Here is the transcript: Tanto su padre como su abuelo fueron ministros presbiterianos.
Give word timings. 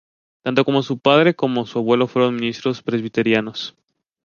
Tanto 0.41 0.81
su 0.81 0.97
padre 0.97 1.35
como 1.35 1.67
su 1.67 1.77
abuelo 1.77 2.07
fueron 2.07 2.33
ministros 2.33 2.81
presbiterianos. 2.81 3.75